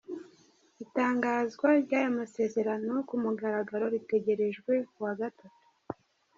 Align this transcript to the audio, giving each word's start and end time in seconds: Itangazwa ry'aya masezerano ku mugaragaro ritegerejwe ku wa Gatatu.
Itangazwa 0.83 1.67
ry'aya 1.83 2.09
masezerano 2.19 2.93
ku 3.07 3.15
mugaragaro 3.23 3.85
ritegerejwe 3.93 4.71
ku 4.91 4.99
wa 5.05 5.13
Gatatu. 5.19 5.59